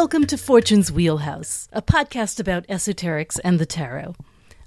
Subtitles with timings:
[0.00, 4.14] Welcome to Fortune's Wheelhouse, a podcast about esoterics and the tarot.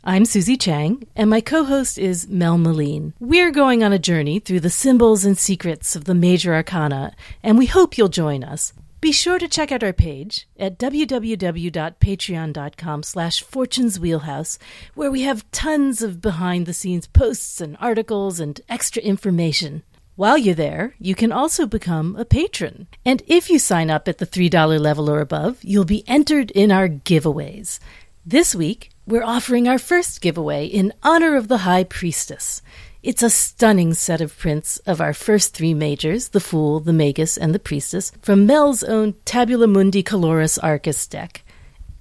[0.03, 3.13] I'm Susie Chang, and my co host is Mel Meleen.
[3.19, 7.57] We're going on a journey through the symbols and secrets of the major arcana, and
[7.57, 8.73] we hope you'll join us.
[9.01, 14.59] Be sure to check out our page at www.patreon.com slash Fortune's Wheelhouse,
[14.93, 19.81] where we have tons of behind-the-scenes posts and articles and extra information.
[20.15, 22.85] While you're there, you can also become a patron.
[23.03, 26.71] And if you sign up at the $3 level or above, you'll be entered in
[26.71, 27.79] our giveaways.
[28.23, 32.61] This week, we're offering our first giveaway in honor of the High Priestess.
[33.01, 37.35] It's a stunning set of prints of our first three majors, the Fool, the Magus,
[37.35, 41.43] and the Priestess, from Mel's own Tabula Mundi Coloris Arcus deck.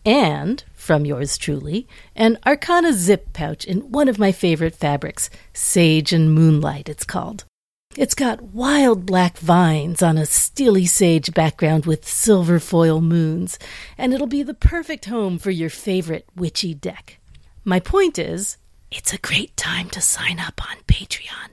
[0.05, 6.13] And, from yours truly, an Arcana zip pouch in one of my favorite fabrics, Sage
[6.13, 7.47] and Moonlight, it's called.
[7.95, 13.59] It's got wild black vines on a steely sage background with silver foil moons,
[13.99, 17.19] and it'll be the perfect home for your favorite witchy deck.
[17.65, 18.57] My point is,
[18.91, 21.51] it's a great time to sign up on Patreon.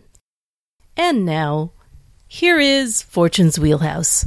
[0.95, 1.73] And now,
[2.29, 4.25] here is Fortune's Wheelhouse.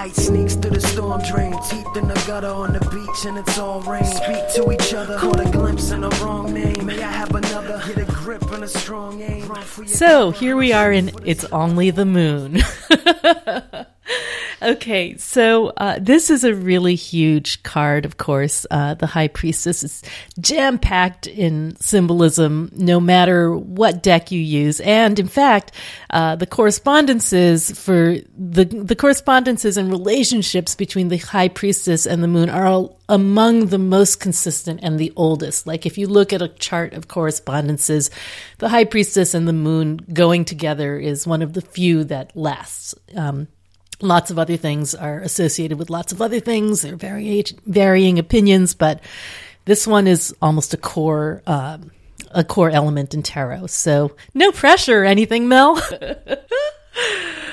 [0.00, 1.52] Moonlight sneaks through the storm drain.
[1.68, 4.02] Teeth in the gutter on the beach and it's all rain.
[4.02, 5.18] Speak to each other.
[5.18, 6.86] Caught a glimpse in the wrong name.
[6.86, 7.82] May I have another?
[7.86, 9.46] Get a grip and a strong aim.
[9.46, 12.62] Run for your So here we are in It's Only the Moon.
[14.62, 18.66] okay, so uh, this is a really huge card, of course.
[18.70, 20.02] Uh, the High Priestess is
[20.38, 24.80] jam packed in symbolism, no matter what deck you use.
[24.80, 25.72] And in fact,
[26.10, 32.28] uh, the correspondences for the, the correspondences and relationships between the High Priestess and the
[32.28, 35.66] Moon are all among the most consistent and the oldest.
[35.66, 38.10] Like if you look at a chart of correspondences,
[38.58, 42.94] the High Priestess and the Moon going together is one of the few that lasts.
[43.16, 43.48] Um,
[44.02, 46.82] lots of other things are associated with lots of other things.
[46.82, 49.00] There are vari- varying opinions, but
[49.64, 51.42] this one is almost a core.
[51.46, 51.90] Um,
[52.32, 53.66] a core element in tarot.
[53.66, 55.82] So, no pressure or anything, Mel.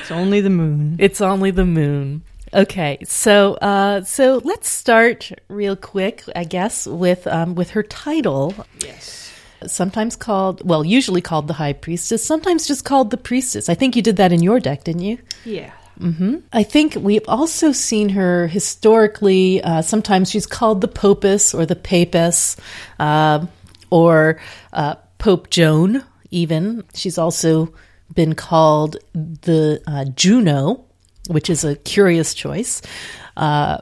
[0.08, 0.96] It's only the moon.
[1.00, 2.24] It's only the moon.
[2.54, 8.54] Okay, so uh, so let's start real quick, I guess, with um, with her title.
[8.80, 9.34] Yes.
[9.66, 12.24] Sometimes called, well, usually called the High Priestess.
[12.24, 13.68] Sometimes just called the Priestess.
[13.68, 15.18] I think you did that in your deck, didn't you?
[15.44, 15.72] Yeah.
[16.54, 19.64] I think we've also seen her historically.
[19.64, 22.56] Uh, sometimes she's called the Popus or the Papus,
[23.00, 23.46] uh,
[23.90, 24.40] or
[24.74, 26.04] uh, Pope Joan.
[26.30, 27.74] Even she's also
[28.14, 30.86] been called the uh, Juno,
[31.30, 32.82] which is a curious choice.
[33.38, 33.82] Uh,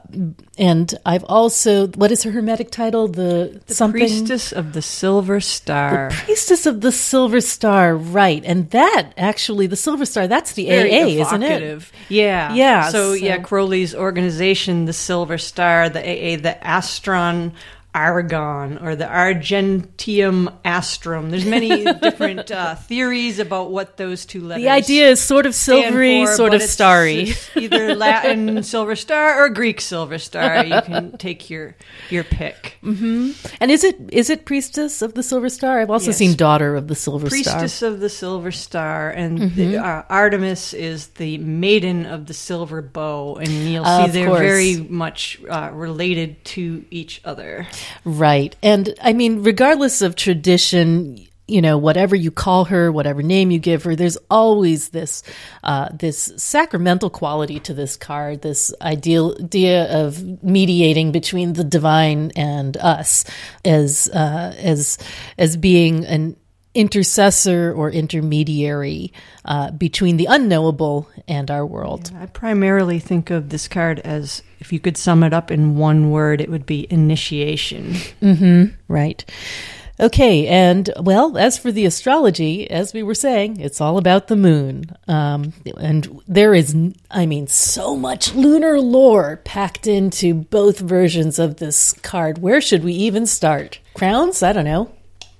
[0.58, 3.08] and I've also what is her hermetic title?
[3.08, 6.10] The, The something priestess of the silver star.
[6.12, 8.42] priestess of the Silver Star, right?
[8.44, 11.82] And that actually, the Silver Star, that's the Very AA, isn't it?
[12.10, 12.52] Yeah.
[12.52, 17.52] Yeah, So, so- yeah, Crowley's organization, the Silver Star, the AA, the Astron
[17.96, 21.30] Aragon or the Argenteum Astrum.
[21.30, 25.54] There's many different uh, theories about what those two letters The idea is sort of
[25.54, 27.32] silvery, for, sort of starry.
[27.56, 30.64] either Latin Silver Star or Greek Silver Star.
[30.64, 31.74] You can take your
[32.10, 32.76] your pick.
[32.82, 35.80] And is it is it priestess of the Silver Star?
[35.80, 36.18] I've also Yes.
[36.18, 37.54] seen daughter of the Silver Star.
[37.54, 42.82] priestess of the silver star and the, uh, artemis is the maiden of the silver
[42.82, 44.40] bow and you'll see Of they're course.
[44.40, 47.66] very much uh, related to each other.
[48.04, 48.54] Right.
[48.62, 53.58] And I mean, regardless of tradition, you know, whatever you call her, whatever name you
[53.58, 55.22] give her, there's always this
[55.62, 58.42] uh, this sacramental quality to this card.
[58.42, 63.24] This ideal idea of mediating between the divine and us,
[63.64, 64.98] as uh, as
[65.38, 66.36] as being an
[66.76, 69.12] intercessor or intermediary
[69.44, 72.10] uh, between the unknowable and our world.
[72.20, 76.10] i primarily think of this card as if you could sum it up in one
[76.10, 77.94] word it would be initiation
[78.88, 79.24] Right.
[79.98, 84.36] Okay, and well, as for the astrology, as we were saying, it's all about the
[84.36, 84.84] moon.
[85.08, 86.76] Um, and there is,
[87.10, 92.38] I mean, so much lunar lore packed into both versions of this card.
[92.38, 93.78] Where should we even start?
[93.94, 94.42] Crowns?
[94.42, 94.90] I don't know.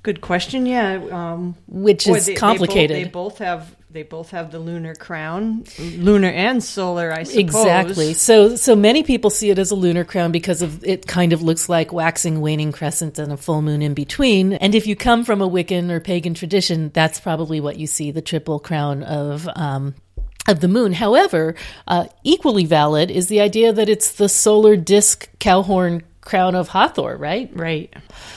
[0.07, 2.97] Good question yeah um, Which is they- they both- complicated.
[2.97, 3.63] they both have
[3.97, 5.65] they both have the lunar crown
[6.09, 8.13] lunar and solar i suppose Exactly.
[8.15, 11.41] So so many people see it as a lunar crown because of it kind of
[11.43, 14.53] looks like waxing waning crescent and a full moon in between.
[14.53, 18.11] And if you come from a Wiccan or pagan tradition, that's probably what you see,
[18.13, 19.95] the triple crown of um
[20.49, 20.93] of the moon.
[20.93, 21.55] However,
[21.89, 27.17] uh, equally valid is the idea that it's the solar disk cowhorn crown of Hathor,
[27.17, 27.49] right?
[27.55, 27.91] Right.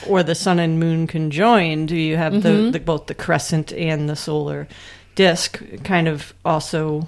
[0.08, 1.90] Or the sun and moon conjoined.
[1.90, 2.64] You have Mm-hmm.
[2.66, 4.66] the, the both the crescent and the solar
[5.14, 7.06] disk, kind of also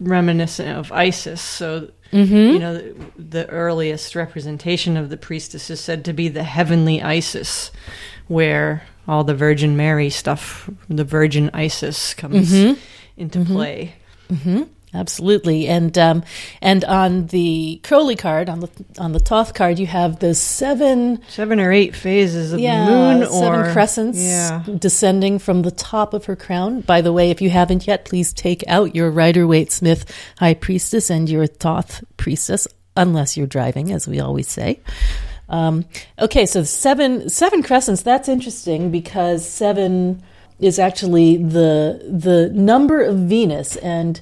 [0.00, 1.40] reminiscent of Isis.
[1.40, 2.34] So Mm-hmm.
[2.34, 7.02] you know the, the earliest representation of the priestess is said to be the heavenly
[7.02, 7.70] Isis,
[8.28, 12.80] where all the Virgin Mary stuff, the Virgin Isis, comes Mm-hmm.
[13.18, 13.94] into play.
[14.94, 16.24] Absolutely, and um,
[16.62, 21.20] and on the Crowley card, on the on the Thoth card, you have the seven
[21.28, 24.64] Seven or eight phases of yeah the moon, or seven crescents Yeah.
[24.78, 26.80] descending from the top of her crown.
[26.80, 30.54] By the way, if you haven't yet, please take out your Rider Waite Smith High
[30.54, 34.80] Priestess and your Thoth Priestess, unless you're driving, as we always say.
[35.50, 35.84] Um,
[36.18, 38.02] okay, so seven seven crescents.
[38.02, 40.22] That's interesting because seven
[40.60, 44.20] is actually the the number of Venus, and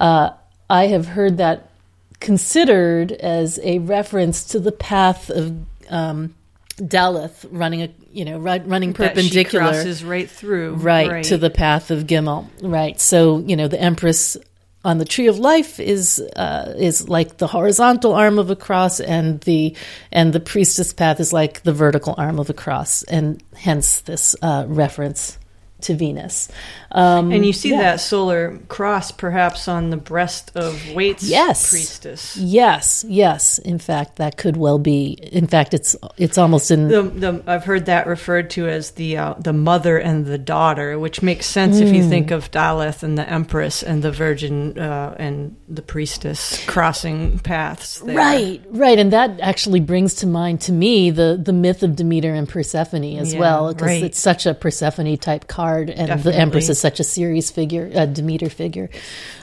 [0.00, 0.30] uh,
[0.68, 1.70] I have heard that
[2.18, 5.56] considered as a reference to the path of
[5.88, 6.34] um,
[6.76, 11.38] Daleth running a you know ru- running That she perpendicular crosses right through, right, to
[11.38, 12.48] the path of Gimel.
[12.62, 13.00] Right.
[13.00, 14.36] So, you know, the Empress
[14.84, 19.00] on the tree of life is uh, is like the horizontal arm of a cross
[19.00, 19.76] and the
[20.10, 24.34] and the priestess path is like the vertical arm of a cross and hence this
[24.40, 25.38] uh, reference
[25.82, 26.48] to Venus.
[26.92, 27.82] Um, And you see yeah.
[27.82, 31.70] that solar cross perhaps on the breast of Waite's Yes.
[31.70, 32.36] priestess.
[32.36, 33.58] Yes, yes.
[33.58, 35.12] In fact, that could well be.
[35.32, 39.16] In fact, it's it's almost in The, the, I've heard that referred to as the
[39.18, 42.10] uh, the mother and the daughter, which makes sense if you Hmm.
[42.10, 48.00] think of Daleth and the Empress and the Virgin uh, and the priestess crossing paths.
[48.00, 48.16] There.
[48.16, 52.34] Right, right, and that actually brings to mind to me the the myth of Demeter
[52.34, 54.02] and Persephone as Yeah, well, because right.
[54.02, 58.06] it's such a Persephone type card, and the Empress is such a Ceres figure, a
[58.06, 58.90] Demeter figure.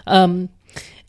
[0.06, 0.50] Um,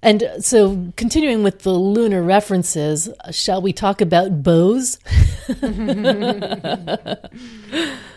[0.02, 4.98] and so, continuing with the lunar references, shall we talk about bows?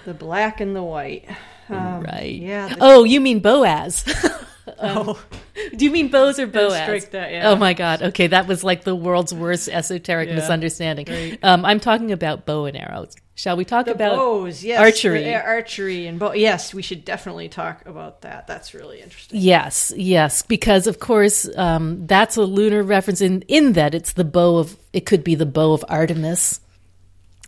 [0.06, 1.25] The black and the white.
[1.69, 2.33] Um, right.
[2.36, 2.69] Yeah.
[2.69, 4.03] the- Oh, you mean Boaz?
[4.80, 5.22] oh,
[5.75, 7.06] Do you mean bows or Boaz?
[7.08, 7.50] that, yeah.
[7.50, 8.02] Oh my God.
[8.02, 10.36] Okay, that was like the world's worst esoteric Yeah.
[10.36, 11.38] misunderstanding.
[11.44, 13.16] Um, I'm talking about bow and arrows.
[13.36, 15.24] Shall we talk the about bows, yes, archery?
[15.24, 16.34] the archery, and bow.
[16.34, 18.46] Yes, we should definitely talk about that.
[18.46, 19.40] That's really interesting.
[19.40, 23.19] Yes, yes, because of course um, that's a lunar reference.
[23.22, 26.60] In in that it's the bow of it could be the bow of Artemis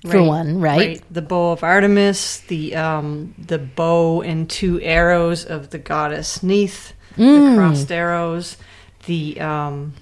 [0.02, 1.04] for Right, one, right?
[1.12, 6.94] The bow of Artemis, the um, the bow and two arrows of the goddess Neith,
[7.18, 7.52] Mm.
[7.52, 8.58] the crossed arrows,
[9.06, 9.94] the um,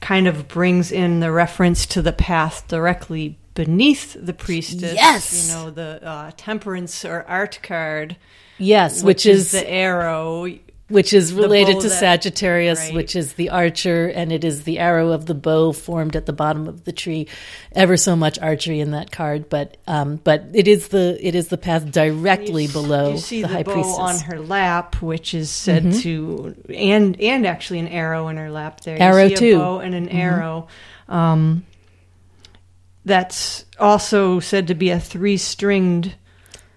[0.00, 4.94] kind of brings in the reference to the path directly beneath the priestess.
[4.94, 5.46] Yes.
[5.48, 8.16] you know the uh, temperance or art card,
[8.58, 10.46] Yes, which, is, the arrow.
[10.92, 12.94] Which is related to that- Sagittarius, right.
[12.94, 16.32] which is the archer, and it is the arrow of the bow formed at the
[16.32, 17.26] bottom of the tree.
[17.72, 21.48] Ever so much archery in that card, but um, but it is the it is
[21.48, 23.98] the path directly You below You see the, the, high bow priestess.
[23.98, 25.98] on her lap, which is said Mm-hmm.
[26.00, 28.82] to, and and actually an arrow in her lap.
[28.82, 29.58] There, you Arrow too.
[29.58, 30.68] bow and an arrow.
[31.08, 31.64] Um,
[33.04, 36.14] that's also said to be a three-stringed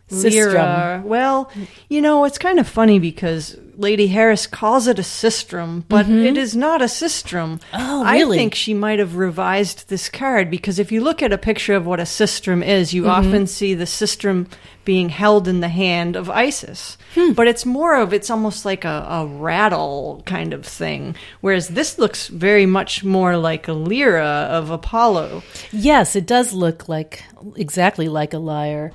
[0.09, 1.01] lyra.
[1.05, 1.51] Well,
[1.89, 6.37] you know, it's kind of funny because Lady Harris calls it a sistrum, but it
[6.37, 7.59] is not a sistrum.
[7.71, 7.75] Mm-hmm.
[7.77, 8.37] Oh, really?
[8.37, 11.73] I think she might have revised this card because if you look at a picture
[11.73, 13.11] of what a sistrum is, you Mm-hmm.
[13.27, 14.47] often see the sistrum
[14.85, 16.97] being held in the hand of Isis.
[17.15, 17.33] Hmm.
[17.33, 21.15] But it's more of, it's almost like a, a rattle kind of thing.
[21.41, 25.41] Whereas this looks very much more like a lyra of Apollo.
[25.71, 27.23] Yes, it does look like
[27.55, 28.91] exactly like a lyre.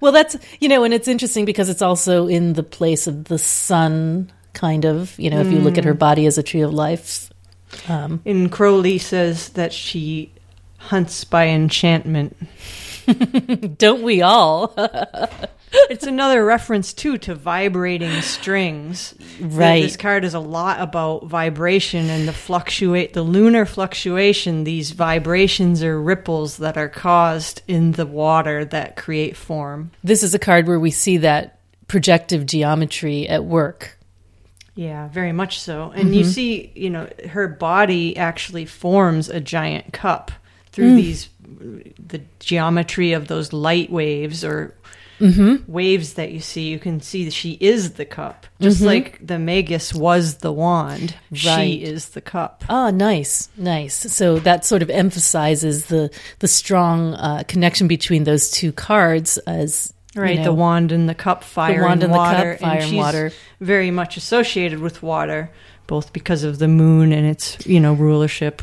[0.00, 3.38] Well, that's you know, and it's interesting because it's also in the place of the
[3.38, 5.18] sun, kind of.
[5.18, 7.30] You know, if you look at her body as a tree of life.
[7.88, 10.32] Um, And Crowley says that she
[10.78, 12.36] hunts by enchantment.
[13.78, 14.74] don't we all?
[15.72, 19.14] it's another reference too to vibrating strings.
[19.40, 19.82] Right.
[19.82, 25.82] This card is a lot about vibration and the fluctuate the lunar fluctuation, these vibrations
[25.82, 29.90] or ripples that are caused in the water that create form.
[30.02, 33.98] this is a card where we see that projective geometry at work.
[34.74, 35.90] Yeah, very much so.
[35.90, 36.30] And you mm-hmm.
[36.30, 40.30] see, you know, her body actually forms a giant cup
[40.72, 40.96] through mm.
[40.96, 41.28] these
[41.98, 44.74] the geometry of those light waves or
[45.66, 46.68] waves that you see.
[46.68, 51.14] You can see that she is the cup, just like the magus was the wand.
[51.30, 51.36] Right.
[51.36, 52.64] She is the cup.
[52.68, 53.94] Ah, nice, nice.
[53.94, 59.92] So that sort of emphasizes the the strong uh, connection between those two cards as
[60.14, 62.56] you Right, know, the wand and the cup, fire wand and and the cup, water,
[62.58, 63.32] fire and she's water.
[63.60, 65.52] very much associated with water.
[65.90, 68.62] Both because of the moon and its you know rulership.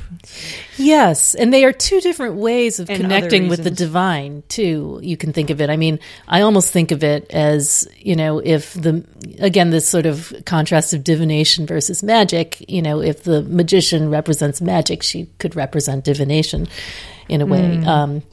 [0.78, 5.02] Yes, and they are two different ways of And connecting with the divine too.
[5.04, 5.70] You can think of it.
[5.70, 9.06] I mean, I almost think of it as you know, if the
[9.40, 12.64] again this sort of contrast of divination versus magic.
[12.70, 16.70] You know, if the magician represents magic, she could represent divination
[17.28, 17.84] in a way.
[17.86, 18.24] Um,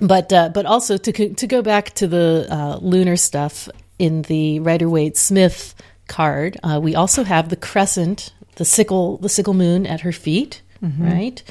[0.00, 4.60] but uh, but also to to go back to the uh, lunar stuff in the
[4.60, 5.74] Rider Waite Smith
[6.08, 10.62] card, uh, we also have the crescent, the sickle, the sickle moon at her feet,
[11.02, 11.42] right?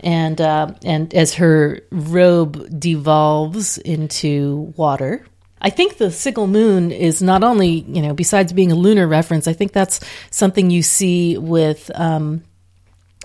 [0.00, 5.24] And uh, and as her robe devolves into water.
[5.60, 9.48] I think the sickle moon is not only, you know, besides being a lunar reference,
[9.48, 9.98] I think that's
[10.30, 12.44] something you see with um,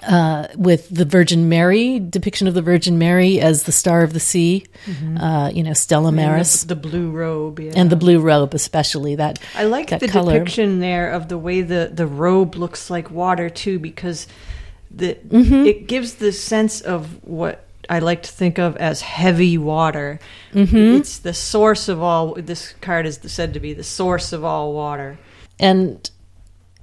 [0.07, 4.19] uh, with the Virgin Mary depiction of the Virgin Mary as the star of the
[4.19, 4.65] sea,
[5.19, 7.72] uh, you know, Stella Maris, the, the blue robe, yeah.
[7.75, 9.39] and the blue robe, especially that.
[9.55, 10.33] I like that the color.
[10.39, 14.27] depiction there of the way the, the robe looks like water too, because
[14.91, 15.65] the Mm-hmm.
[15.65, 20.19] it gives the sense of what I like to think of as heavy water.
[20.53, 20.98] Mm-hmm.
[21.01, 22.36] It's the source of all.
[22.36, 25.17] This card is said to be the source of all water.
[25.60, 26.10] and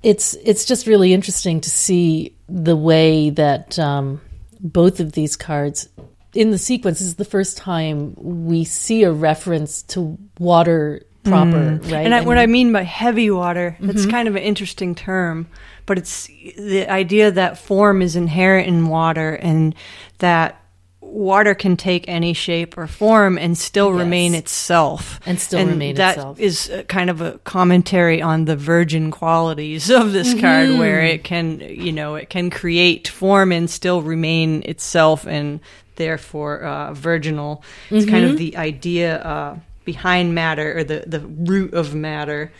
[0.02, 4.20] it's it's just really interesting to see the way that um,
[4.60, 5.88] both of these cards
[6.34, 11.80] in the sequence is the first time we see a reference to water proper, right?
[11.82, 12.04] Mm.
[12.06, 14.10] And I, what I mean- mean by heavy water, that's Mm-hmm.
[14.10, 15.48] kind of an interesting term,
[15.86, 19.74] but it's the idea that form is inherent in water and
[20.18, 20.62] that
[21.10, 23.98] water can take any shape or form and still Yes.
[23.98, 25.20] remain itself.
[25.26, 26.38] And still remain that itself.
[26.40, 30.40] is a kind of a commentary on the virgin qualities of this Mm-hmm.
[30.40, 35.60] card where it can, you know, it can create form and still remain itself and
[35.96, 37.62] therefore uh, virginal.
[37.90, 38.32] It's kind Mm-hmm.
[38.32, 42.52] of the idea uh, behind matter or the, the root of matter,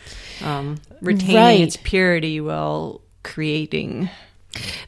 [0.43, 1.61] um, retaining Right.
[1.61, 4.09] its purity while creating.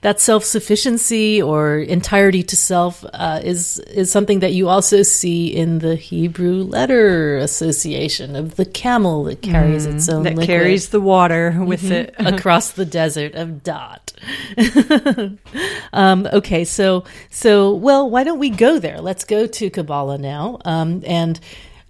[0.02, 5.48] That self sufficiency or entirety to self uh, is is something that you also see
[5.48, 10.24] in the Hebrew letter association of the camel that carries its own Mm.
[10.26, 12.14] that liquid carries the water with it.
[12.20, 14.12] across the desert of Dot.
[15.94, 19.00] um, okay, so so well, why don't we go there?
[19.02, 21.40] Let's go to Kabbalah now, um, and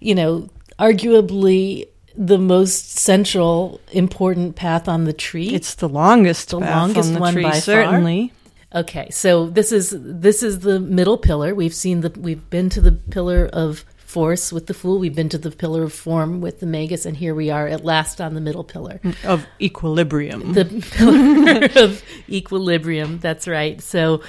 [0.00, 5.48] you know, arguably the most central important path on the tree.
[5.50, 7.60] It's the longest, The path longest on the one tree, by far.
[7.60, 8.32] certainly.
[8.74, 11.54] Okay, so this is this is the middle pillar.
[11.54, 14.98] We've seen the we've been to the pillar of force with the fool.
[14.98, 17.84] We've been to the pillar of form with the magus, and here we are at
[17.84, 20.52] last on the middle pillar, Of equilibrium.
[20.54, 23.18] the pillar of equilibrium.
[23.20, 23.80] That's right.
[23.80, 24.22] So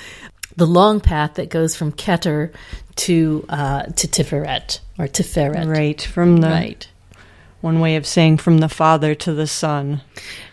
[0.58, 2.52] the long path that goes from Keter
[2.98, 5.68] to uh, to Tiferet or Tiferet.
[5.68, 6.88] right, from the Right.
[7.66, 10.02] One way of saying from the father to the son.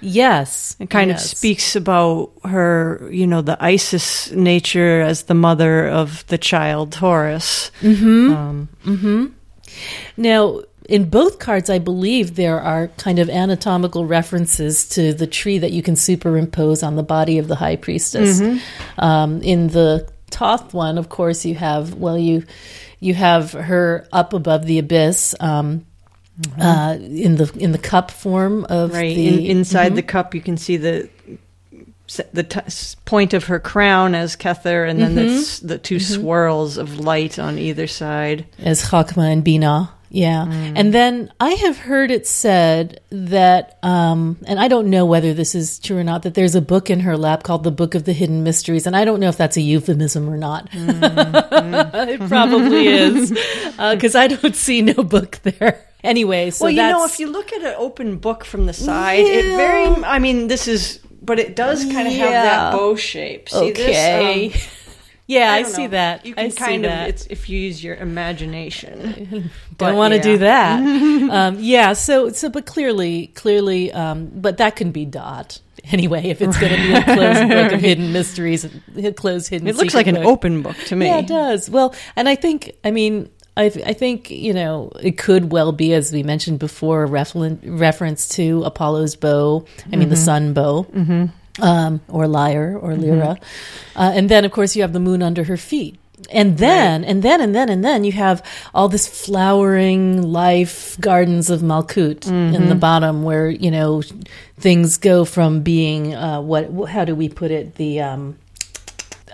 [0.00, 0.76] Yes.
[0.80, 1.30] It kind yes.
[1.30, 6.94] of speaks about her, you know, the Isis nature as the mother of the child
[6.94, 7.70] Horus.
[7.82, 8.32] Mm-hmm.
[8.32, 8.68] Um,
[10.16, 15.58] Now, in both cards, I believe there are kind of anatomical references to the tree
[15.58, 18.40] that you can superimpose on the body of the high priestess.
[18.96, 22.44] Um, in the Thoth one, of course, you have well, you
[23.00, 25.34] you have her up above the abyss.
[25.40, 25.84] Um,
[26.40, 26.62] Mm-hmm.
[26.62, 29.96] uh, in the in the cup form of right the in, inside mm-hmm.
[29.96, 31.10] the cup, you can see the
[32.32, 32.60] the t-
[33.04, 35.28] point of her crown as Kether, and then mm-hmm.
[35.28, 38.46] the, s- the 2 swirls of light on either side.
[38.58, 39.90] as Chokmah and Bina.
[40.10, 40.44] Yeah.
[40.46, 40.72] Mm.
[40.76, 45.54] And then I have heard it said that, um, and I don't know whether this
[45.54, 48.04] is true or not, that there's a book in her lap called The Book of
[48.04, 48.86] the Hidden Mysteries.
[48.86, 50.68] And I don't know if that's a euphemism or not.
[50.72, 53.32] it probably is,
[53.78, 55.82] uh, because I don't see no book there.
[56.04, 59.20] Anyway, so well, you know, if you look at an open book from the side,
[59.20, 60.04] it very.
[60.04, 63.48] I mean, this is, but it does kind of have that bow shape.
[63.48, 64.48] See okay.
[64.48, 64.64] this?
[64.64, 64.70] Um,
[65.28, 66.26] yeah, I, don't see that.
[66.26, 67.02] You can I kind that.
[67.02, 67.14] of.
[67.14, 69.50] It's if you use your imagination.
[69.78, 70.22] don't want to yeah.
[70.22, 70.80] do that.
[71.30, 71.92] um, yeah.
[71.92, 75.60] So, so, but clearly, clearly, um, but that can be dot
[75.92, 76.24] anyway.
[76.24, 78.66] If it's going to be a closed book of hidden mysteries,
[79.16, 79.68] closed hidden.
[79.68, 81.06] It looks like an open book to me.
[81.06, 81.70] Yeah, it does.
[81.70, 85.92] Well, and I think, I mean, I, I think you know it could well be,
[85.92, 89.66] as we mentioned before, a referen- reference to Apollo's bow.
[89.92, 90.86] I mean, the sun bow.
[91.60, 93.38] Um, or lyre or lyra,
[93.94, 95.98] uh, and then of course you have the moon under her feet,
[96.30, 98.42] and then and then and then and then you have
[98.72, 104.00] all this flowering life gardens of Malkut in the bottom, where you know
[104.58, 107.74] things go from being uh, what how do we put it?
[107.74, 108.38] The um,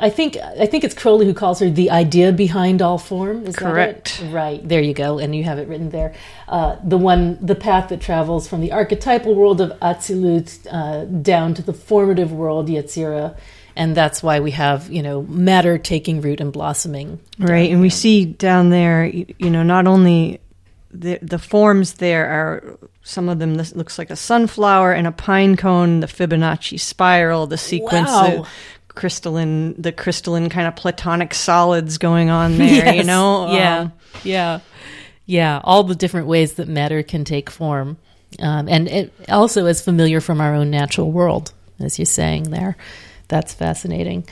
[0.00, 3.46] I think I think it's Crowley who calls her the idea behind all form.
[3.46, 4.18] Is Correct.
[4.20, 4.32] That it?
[4.32, 6.14] Right there, you go, and you have it written there.
[6.46, 11.54] Uh, the one, the path that travels from the archetypal world of Atzilut uh, down
[11.54, 13.36] to the formative world Yetzira,
[13.76, 17.18] and that's why we have you know matter taking root and blossoming.
[17.38, 20.40] Right, and we see down there, you know, not only
[20.90, 23.54] the the forms there are some of them.
[23.56, 28.26] This looks like a sunflower and a pine cone, the Fibonacci spiral, the sequence, Wow.
[28.42, 28.46] the
[28.98, 32.92] crystalline, the crystalline kind of platonic solids going on there.
[32.92, 33.92] You know, yeah, Um,
[34.24, 34.60] yeah,
[35.24, 35.60] yeah.
[35.62, 37.96] All the different ways that matter can take form,
[38.40, 42.76] um, and it also is familiar from our own natural world, as you're saying there.
[43.28, 44.26] That's fascinating.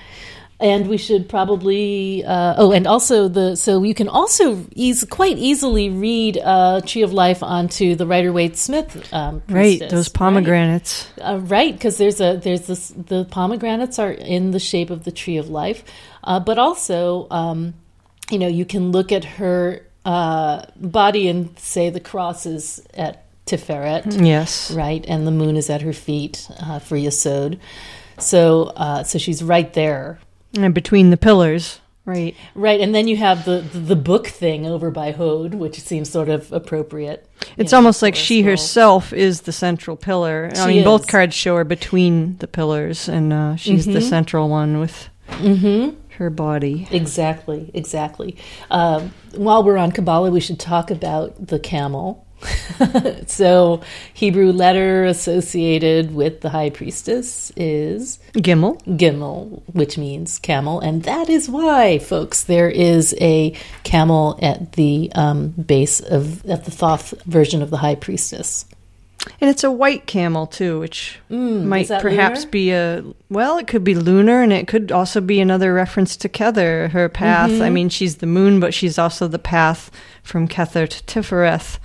[0.59, 5.37] And we should probably uh, oh, and also the so you can also ease quite
[5.37, 9.79] easily read uh, Tree of Life onto the Rider Waite Smith um, right.
[9.81, 10.15] Those right?
[10.15, 11.09] pomegranates.
[11.21, 15.13] Uh, right, because there's a there's this the pomegranates are in the shape of the
[15.13, 15.85] tree of life,
[16.25, 17.75] uh, but also um,
[18.31, 23.25] you know you can look at her uh, body and say the cross is at
[23.45, 24.71] Tiferet, Yes.
[24.71, 27.59] right, and the moon is at her feet uh, for Yesod.
[28.19, 30.19] So uh, so she's right there,
[30.57, 31.81] And between the pillars.
[32.05, 32.37] Right.
[32.55, 36.09] right, and then you have the the, the book thing over by Hod, which seems
[36.09, 37.29] sort of appropriate.
[37.57, 40.51] It's know, almost like she herself is the central pillar.
[40.55, 44.49] I She mean, both cards show her between the pillars, and uh, she's the central
[44.49, 45.09] one with
[46.19, 46.87] her body.
[46.91, 48.37] Exactly, exactly.
[48.71, 52.26] Um, while we're on Kabbalah, we should talk about the camel.
[53.27, 53.81] so,
[54.15, 58.83] Hebrew letter associated with the high priestess is Gimel.
[58.97, 65.11] Gimel, which means camel, and that is why, folks, there is a camel at the
[65.15, 68.67] um, base of at the Thoth version of the high priestess.
[69.41, 72.51] And it's a white camel too, which might Mm, that perhaps lunar?
[72.51, 76.29] be a well, it could be lunar, and it could also be another reference to
[76.29, 77.51] Kether, her path.
[77.51, 77.63] Mm-hmm.
[77.63, 79.91] I mean, she's the moon, but she's also the path
[80.23, 81.79] from Kether to Tifereth,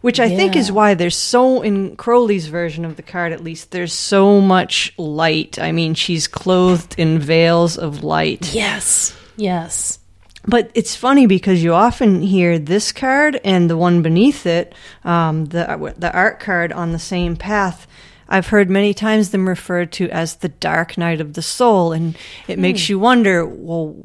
[0.00, 3.70] which I think is why there's so in Crowley's version of the card, at least
[3.70, 5.58] there's so much light.
[5.58, 8.54] I mean, she's clothed in veils of light.
[8.54, 9.98] Yes, yes.
[10.46, 15.46] But it's funny because you often hear this card and the one beneath it, um,
[15.46, 17.86] the the art card on the same path.
[18.26, 22.16] I've heard many times them referred to as the dark night of the soul, and
[22.46, 23.96] it makes you wonder, well,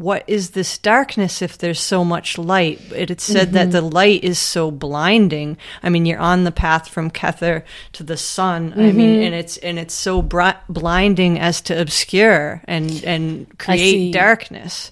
[0.00, 2.80] what is this darkness if there's so much light?
[2.94, 3.72] It, it's said that mm-hmm.
[3.72, 5.58] the light is so blinding.
[5.82, 8.72] I mean, you're on the path from Kether to the sun.
[8.72, 9.22] I mean, mm-hmm.
[9.24, 14.90] and it's and it's so bri- blinding as to obscure and and create darkness.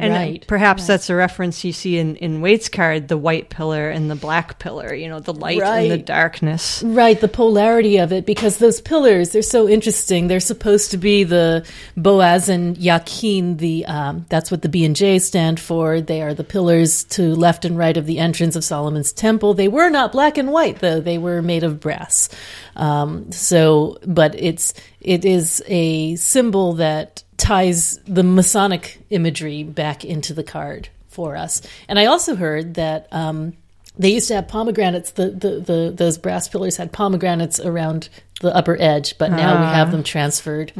[0.00, 3.90] And Right, perhaps that's a reference you see in, in Waite's card, the white pillar
[3.90, 6.82] and the black pillar, you know, the light and the darkness.
[6.82, 10.28] Right, the polarity of it, because those pillars, they're so interesting.
[10.28, 14.94] They're supposed to be the Boaz and Yakin, the, um, that's what the B and
[14.94, 16.00] J stand for.
[16.00, 19.54] They are the pillars to left and right of the entrance of Solomon's temple.
[19.54, 21.00] They were not black and white, though.
[21.00, 22.28] They were made of brass.
[22.76, 30.34] Um, so, but it's, it is a symbol that ties the Masonic imagery back into
[30.34, 31.62] the card for us.
[31.88, 33.54] And I also heard that, um,
[33.96, 35.10] they used to have pomegranates.
[35.12, 38.08] The, the, the those brass pillars had pomegranates around
[38.40, 40.70] the upper edge, but now we have them transferred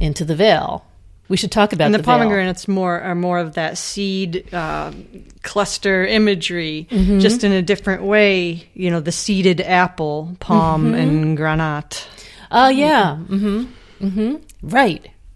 [0.00, 0.84] into the veil.
[1.28, 2.16] We should talk about And the, the, veil.
[2.18, 4.90] pomegranates more are more of that seed uh,
[5.44, 7.20] cluster imagery, Mm-hmm.
[7.20, 8.66] just in a different way.
[8.74, 10.94] You know, the seeded apple, palm, Mm-hmm.
[10.94, 12.08] and granat.
[12.50, 14.36] Oh yeah, mm-hmm,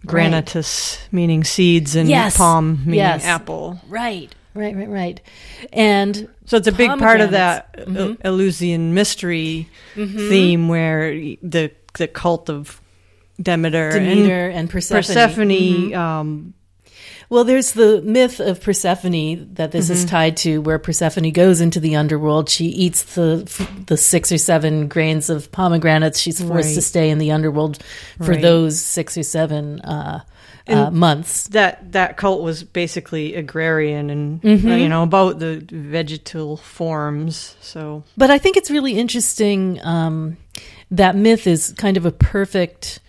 [0.07, 0.17] mm-hmm.
[0.17, 2.37] Right, Granatus meaning seeds, and Yes.
[2.37, 3.25] palm meaning Yes.
[3.25, 3.81] apple.
[3.89, 5.21] right, right, right, right.
[5.73, 11.13] And So it's a big part of that uh, Eleusinian mystery theme, where
[11.43, 12.81] the the cult of
[13.41, 15.03] Demeter, and Demeter and Persephone.
[15.03, 16.55] Persephone, um,
[17.33, 19.93] Well, there's the myth of Persephone that this Mm-hmm.
[19.95, 22.51] is tied to, where Persephone goes into the underworld.
[22.51, 23.51] She eats the
[23.87, 26.19] the six or seven grains of pomegranates.
[26.19, 27.79] She's forced to stay in the underworld
[28.19, 28.43] for Right.
[28.43, 30.21] those six or seven uh,
[30.69, 31.49] uh, months.
[31.49, 34.69] that that cult was basically agrarian and Mm-hmm.
[34.69, 37.57] you know about the vegetal forms.
[37.63, 39.81] So But I think it's really interesting.
[39.83, 40.37] Um,
[40.91, 43.01] that myth is kind of a perfect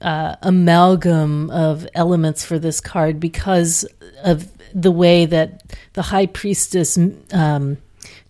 [0.00, 3.86] uh, amalgam of elements for this card because
[4.24, 5.62] of the way that
[5.94, 6.98] the high priestess
[7.32, 7.78] um,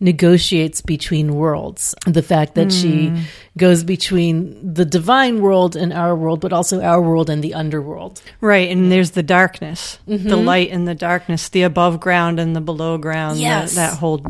[0.00, 1.94] negotiates between worlds.
[2.06, 3.12] The fact that she
[3.56, 8.22] goes between the divine world and our world, but also our world and the underworld.
[8.40, 10.46] right, and there's the darkness, the Mm-hmm.
[10.46, 13.38] light and the darkness, the above ground and the below ground.
[13.40, 13.74] Yes.
[13.74, 14.20] that, that whole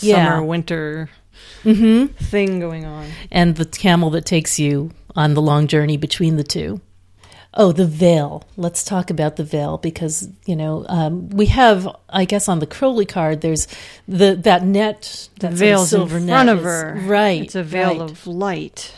[0.00, 0.16] Yeah.
[0.16, 0.28] Mm-hmm.
[0.28, 1.10] summer winter
[1.64, 3.06] thing going on.
[3.30, 6.80] and the camel that takes you on the long journey between the two.
[7.52, 8.44] Oh, the veil.
[8.56, 12.66] Let's talk about the veil because you know um, we have, I guess, on the
[12.66, 13.40] Crowley card.
[13.40, 13.66] There's
[14.06, 17.00] the that net, that veil's silver in net front of is- her.
[17.06, 17.42] right?
[17.42, 18.00] It's a veil right.
[18.02, 18.94] of light.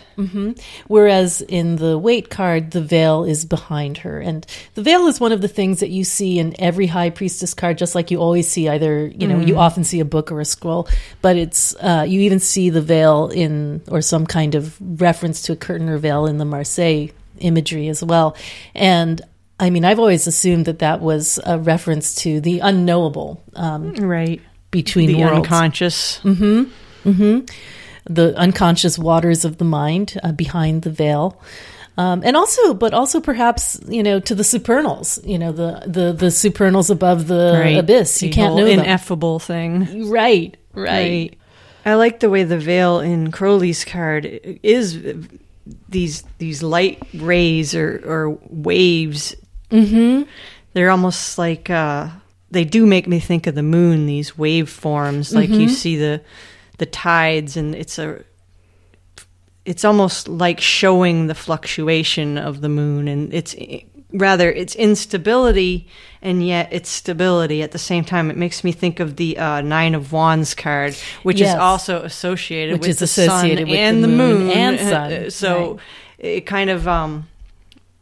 [0.86, 4.20] Whereas in the Waite card, the veil is behind her.
[4.20, 7.54] And the veil is one of the things that you see in every high priestess
[7.54, 10.40] card, just like you always see either, you know, you often see a book or
[10.40, 10.88] a scroll,
[11.20, 15.52] but it's, uh, you even see the veil in, or some kind of reference to
[15.52, 18.36] a curtain or veil in the Marseille imagery as well.
[18.74, 19.20] And
[19.58, 24.40] I mean, I've always assumed that that was a reference to the unknowable um, Right.
[24.70, 26.20] between The worlds unconscious.
[28.04, 31.40] The unconscious waters of the mind uh, behind the veil.
[31.98, 36.12] Um, and also, but also perhaps, you know, to the supernals, you know, the, the,
[36.12, 37.76] the supernals above the Right.
[37.78, 38.22] abyss.
[38.22, 38.80] You The can't know them.
[38.80, 40.08] ineffable thing.
[40.10, 41.36] right, right.
[41.84, 44.24] I like the way the veil in Crowley's card
[44.62, 45.02] is
[45.88, 49.34] these these light rays or, or waves.
[49.70, 50.22] Mm-hmm.
[50.74, 52.08] They're almost like uh,
[52.50, 54.06] they do make me think of the moon.
[54.06, 56.20] These wave forms, like you see the
[56.82, 58.24] the tides, and it's a
[59.64, 63.54] it's almost like showing the fluctuation of the moon, and it's
[64.12, 65.86] rather it's instability
[66.20, 68.30] and yet it's stability at the same time.
[68.30, 71.54] It makes me think of the uh, Nine of Wands card, which Yes.
[71.54, 74.50] is also associated Which with is the associated sun with and the the moon moon,
[74.50, 75.12] and Uh, sun.
[75.12, 75.80] uh, So Right.
[76.36, 77.28] it kind of um,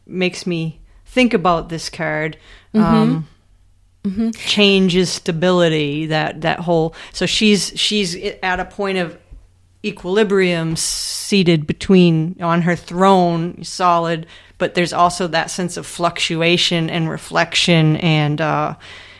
[0.07, 2.37] makes me think about this card.
[2.73, 2.95] Mm-hmm.
[2.95, 3.27] Um,
[4.33, 6.07] Change is stability.
[6.07, 6.95] That that whole.
[7.13, 9.17] So she's she's at a point of
[9.83, 14.27] equilibrium, seated between on her throne, solid.
[14.57, 18.75] But there's also that sense of fluctuation and reflection and uh,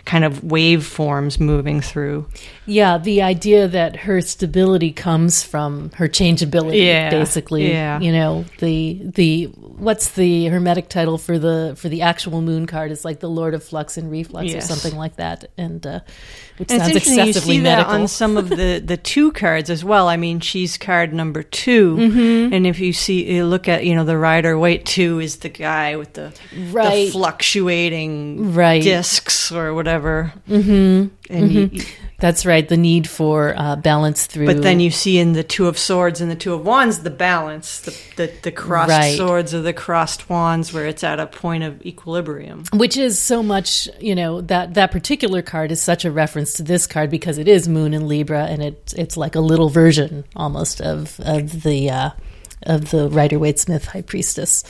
[0.06, 2.28] kind of waveforms moving through.
[2.66, 7.70] Yeah, the idea that her stability comes from her changeability, Yeah, basically.
[7.72, 8.00] yeah.
[8.00, 12.92] You know, the the what's the hermetic title for the for the actual moon card
[12.92, 14.64] is like the Lord of Flux and Reflux Yes.
[14.70, 16.00] or something like that, and uh,
[16.62, 17.92] which And sounds it's interesting you see medical.
[17.94, 20.08] that on some of the the two cards as well.
[20.08, 22.54] I mean, she's card number 2 Mm-hmm.
[22.54, 25.50] and if you see you look at you know the rider waite two is the
[25.50, 26.32] guy with the,
[26.72, 27.08] Right.
[27.08, 28.82] the fluctuating Right.
[28.84, 30.32] discs or whatever.
[30.50, 31.08] Mm-hmm.
[31.34, 31.70] And you-
[32.22, 32.68] That's right.
[32.70, 34.46] The need for uh, balance through.
[34.46, 37.10] but then you see in the two of swords and the two of wands the
[37.10, 39.18] balance, the the, the crossed Right.
[39.18, 42.64] swords or the crossed wands, where it's at a point of equilibrium.
[42.74, 46.64] which is so much you know that that particular card is such a reference to
[46.64, 50.24] this card because it is moon in libra and it it's like a little version
[50.36, 52.10] almost of of the uh
[52.64, 54.64] of the rider waite smith high priestess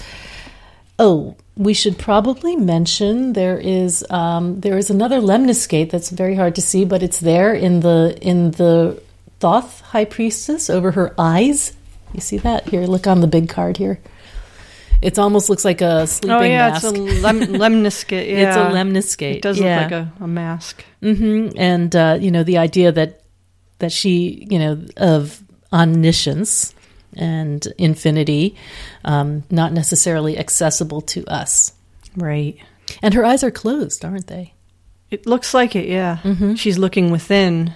[1.02, 6.56] oh we should probably mention there is um there is another lemniscate that's very hard
[6.56, 9.02] to see but it's there in the in the
[9.40, 11.74] thoth high priestess over her eyes
[12.14, 14.00] you see that here look on the big card here
[15.02, 16.44] it almost looks like a sleeping mask.
[16.44, 16.86] oh yeah, mask.
[16.86, 18.28] it's a lem- lemniscate.
[18.30, 18.48] Yeah.
[18.48, 19.36] It's a lemniscate.
[19.38, 19.82] It does yeah.
[19.82, 20.86] look like a, a mask.
[21.02, 23.24] hmm And uh, you know the idea that
[23.80, 25.42] that she, you know, of
[25.74, 26.76] omniscience
[27.16, 28.56] and infinity,
[29.06, 31.74] um, not necessarily accessible to us.
[32.16, 32.58] Right.
[33.02, 34.54] And her eyes are closed, aren't they?
[35.10, 36.18] It looks like it, yeah.
[36.24, 36.54] Mm-hmm.
[36.56, 37.74] She's looking within.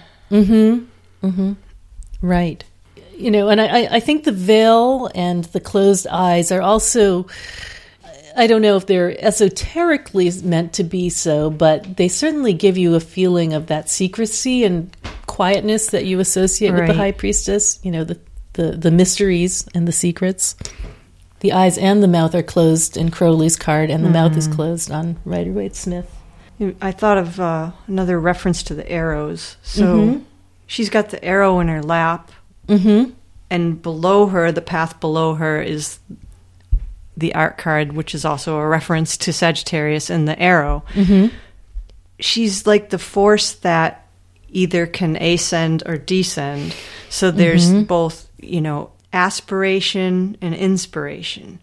[2.22, 2.64] Right.
[3.16, 7.26] You know, and I, I- I think the veil and the closed eyes are also.
[8.38, 12.94] I don't know if they're esoterically meant to be so, but they certainly give you
[12.94, 14.94] a feeling of that secrecy and
[15.26, 17.80] quietness that you associate with the high priestess.
[17.82, 18.18] You know, the,
[18.56, 20.56] the, the mysteries and the secrets.
[21.40, 24.90] The eyes and the mouth are closed in Crowley's card, and the mouth is closed
[24.90, 26.10] on Rider Waite Smith.
[26.80, 29.56] I thought of uh, another reference to the arrows.
[29.62, 30.22] So Mm-hmm.
[30.66, 32.32] she's got the arrow in her lap,
[32.68, 33.10] Mm-hmm.
[33.50, 35.98] and below her, the path below her, is
[37.16, 40.84] the art card, which is also a reference to Sagittarius and the arrow.
[40.94, 41.34] Mm-hmm.
[42.18, 44.06] She's like the force that
[44.48, 46.74] either can ascend or descend.
[47.10, 47.82] So there's Mm-hmm.
[47.84, 51.58] both, you know, aspiration and inspiration.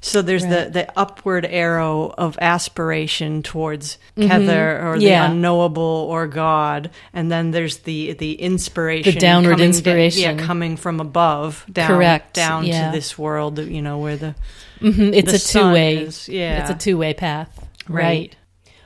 [0.00, 5.00] So there's the, the upward arrow of aspiration towards Kether or Mm-hmm.
[5.00, 5.26] Yeah.
[5.26, 10.38] the unknowable or God, and then there's the the inspiration, The downward da- inspiration.
[10.38, 12.86] yeah, coming from above, down, Correct, down yeah.
[12.90, 14.34] to this world, you know, where the
[14.80, 15.94] hmm It's the a two way.
[16.28, 16.60] yeah.
[16.62, 17.48] it's a two way path.
[17.88, 18.04] Right.
[18.04, 18.36] Right.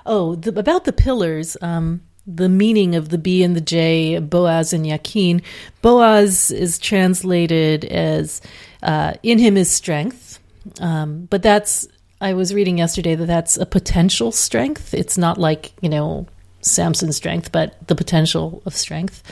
[0.07, 1.57] Oh, the, about the pillars.
[1.61, 5.43] Um, the meaning of the B and the J, Boaz and Yakin.
[5.83, 8.41] Boaz is translated as
[8.83, 10.39] uh, "in him is strength,"
[10.81, 11.87] um, but that's.
[12.19, 14.95] I was reading yesterday that that's a potential strength.
[14.95, 16.27] It's not like you know
[16.63, 19.23] Samson's strength, but the potential of strength.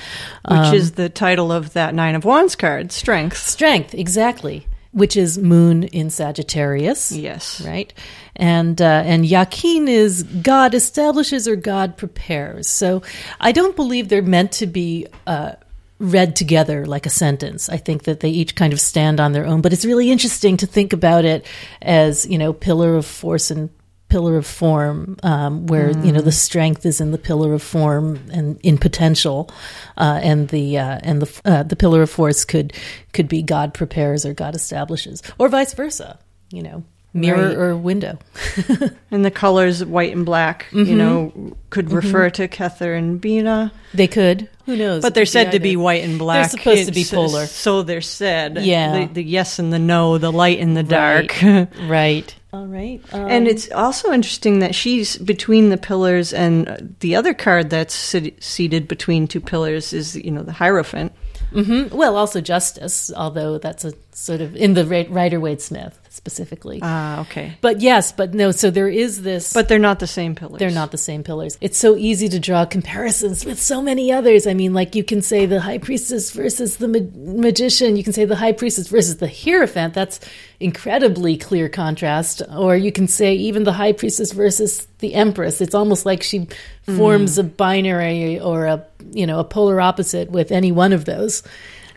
[0.48, 3.38] which Um, is the title of that Nine of Wands card, Strength.
[3.38, 7.12] strength exactly which is moon in Sagittarius.
[7.12, 7.60] Yes.
[7.60, 7.92] Right,
[8.36, 12.66] and uh, and Yakin is God establishes or God prepares.
[12.68, 13.02] So
[13.40, 15.52] I don't believe they're meant to be uh,
[15.98, 17.68] read together like a sentence.
[17.68, 19.60] I think that they each kind of stand on their own.
[19.60, 21.46] But it's really interesting to think about it
[21.82, 23.70] as you know pillar of force and
[24.14, 28.18] pillar of form, um, where you know the strength is in the pillar of form
[28.32, 29.50] and in potential,
[29.98, 32.72] uh, and the uh, and the uh, the pillar of force could
[33.12, 36.18] could be God prepares or God establishes, or vice versa.
[36.50, 37.56] You know, mirror Right.
[37.56, 38.18] or window.
[39.10, 40.90] And the colors white and black, Mm-hmm.
[40.90, 43.72] you know, could refer to Kether and Bina.
[43.92, 44.48] They could.
[44.66, 45.02] Who knows?
[45.02, 46.50] But they're said to be white and black.
[46.50, 47.46] They're supposed to be polar.
[47.46, 48.58] So they're said.
[48.58, 49.06] Yeah.
[49.06, 51.34] The, the yes and the no, the light and the dark.
[51.42, 51.68] Right.
[51.88, 52.34] right.
[52.54, 53.00] All right.
[53.12, 58.42] and it's also interesting that she's between the pillars, and the other card that's sit-
[58.42, 61.12] seated between two pillars is, you know, the Hierophant.
[61.52, 65.98] hmm Well, also justice, although that's a sort of in the Ri- Rider Waite Smith
[66.14, 66.78] specifically.
[66.82, 67.56] Ah, okay.
[67.60, 68.50] but yes, but no.
[68.52, 69.52] So there is this.
[69.52, 70.58] But they're not the same pillars.
[70.58, 71.58] they're not the same pillars.
[71.60, 74.46] It's so easy to draw comparisons with so many others.
[74.46, 77.96] I mean, like you can say the high priestess versus the ma- magician.
[77.96, 79.94] You can say the high priestess versus the hierophant.
[79.94, 80.20] That's
[80.60, 82.42] incredibly clear contrast.
[82.56, 85.60] Or you can say even the high priestess versus the empress.
[85.60, 86.48] It's almost like she
[86.84, 91.42] forms a binary or a you know a polar opposite with any one of those,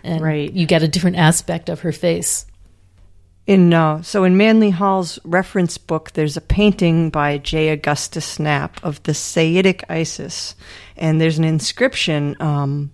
[0.03, 0.51] and Right.
[0.51, 2.45] you get a different aspect of her face.
[3.47, 7.69] In uh, so in Manly Hall's reference book, there's a painting by J.
[7.69, 10.53] Augustus Knapp of the Saitic Isis,
[10.97, 12.91] and there's an inscription um,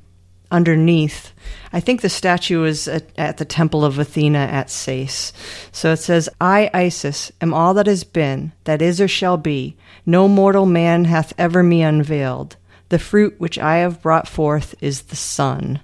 [0.52, 1.34] underneath.
[1.74, 5.34] I think the statue is at, at the Temple of Athena at Sais.
[5.72, 9.76] So it says, "I Isis am all that has been, that is or shall be.
[10.06, 12.58] No mortal man hath ever me unveiled.
[12.90, 15.80] The fruit which I have brought forth is the sun."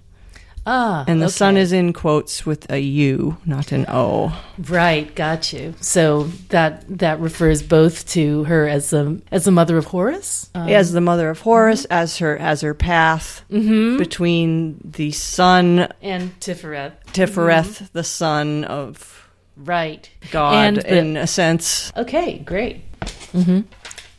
[0.65, 1.31] Ah, And the okay.
[1.31, 4.37] sun is in quotes with a U, not an O.
[4.67, 5.73] Right, got you.
[5.81, 10.49] So that that refers both to her as the as the mother of Horus.
[10.53, 13.97] Um, as the mother of Horus, as her as her path Mm-hmm.
[13.97, 16.93] between the sun and Tifereth.
[17.13, 20.09] Tifereth, the son of Right.
[20.31, 21.91] God, And the- in a sense.
[21.97, 22.83] Okay, great.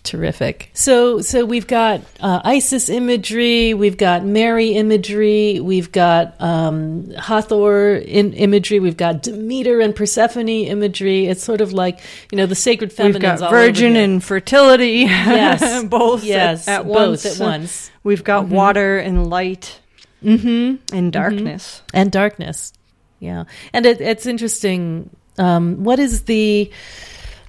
[0.03, 0.71] Terrific.
[0.73, 7.97] So, so we've got uh, Isis imagery, we've got Mary imagery, we've got um, Hathor
[7.97, 11.27] in imagery, we've got Demeter and Persephone imagery.
[11.27, 12.01] It's sort of like
[12.33, 13.23] you know the sacred feminines.
[13.23, 17.27] We've got virgin and fertility, yes, both yes, at, at both once.
[17.27, 19.79] at once, We've got water and light
[20.25, 20.97] mm-hmm.
[20.97, 21.83] and darkness.
[21.93, 22.73] and darkness.
[23.19, 25.11] Yeah, and it, it's interesting.
[25.37, 26.71] Um, what is the?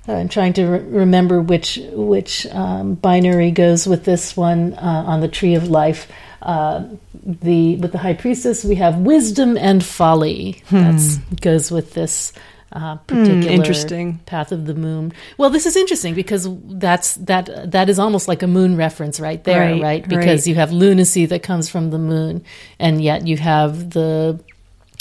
[0.07, 5.03] Uh, I'm trying to re- remember which which um, binary goes with this one uh,
[5.07, 6.07] on the tree of life.
[6.41, 6.85] Uh,
[7.23, 10.63] the with the high priestess, we have wisdom and folly.
[10.71, 12.33] That goes with this
[12.73, 14.17] uh, particular interesting.
[14.25, 15.13] path of the moon.
[15.37, 19.43] Well, this is interesting because that's that that is almost like a moon reference right
[19.43, 20.07] there, Right, right?
[20.07, 20.47] Because right.
[20.47, 22.43] you have lunacy that comes from the moon,
[22.79, 24.39] and yet you have the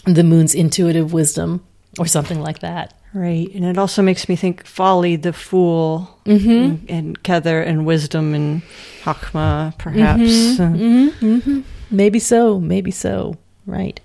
[0.04, 1.64] the moon's intuitive wisdom
[1.98, 2.92] or something like that.
[3.12, 6.51] Right, and it also makes me think folly, the fool, Mm-hmm.
[6.51, 8.62] and, and Kether, and wisdom, and
[9.03, 10.20] Hakma, perhaps.
[10.61, 11.59] Mm-hmm.
[11.59, 13.37] Uh, Maybe so, maybe so.
[13.66, 13.99] Right.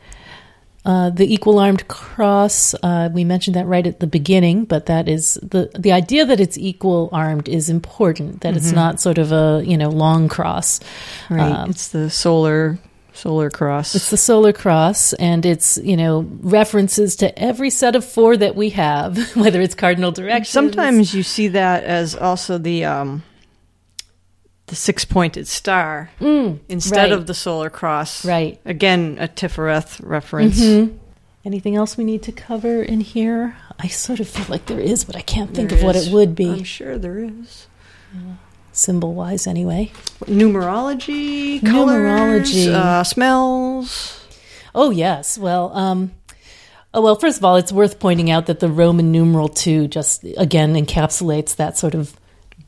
[0.83, 5.07] Uh, the equal armed cross, uh, we mentioned that right at the beginning, but that
[5.07, 8.41] is the the idea that it's equal armed is important.
[8.41, 10.79] That it's not sort of a you know long cross.
[11.29, 12.77] Right, Um, it's the solar
[13.15, 13.95] solar cross.
[13.95, 18.55] It's the solar cross, and it's you know references to every set of four that
[18.55, 20.49] we have, whether it's cardinal directions.
[20.49, 23.23] Sometimes you see that as also the um,
[24.67, 27.11] the six pointed star Mm, instead right.
[27.11, 28.25] of the solar cross.
[28.25, 28.59] right.
[28.65, 30.59] Again, a Tifereth reference.
[30.59, 30.97] Mhm.
[31.45, 33.55] Anything else we need to cover in here?
[33.77, 36.11] I sort of feel like there is, but I can't think There of what it
[36.11, 37.67] would be, I'm sure there is.
[38.75, 39.91] Symbol wise, anyway.
[40.25, 41.71] Numerology, Numerology.
[41.71, 44.21] colors, uh, smells.
[44.73, 45.37] Oh yes.
[45.37, 46.11] Well, um,
[46.93, 47.15] oh well.
[47.15, 51.55] First of all, it's worth pointing out that the Roman numeral two just again encapsulates
[51.57, 52.13] that sort of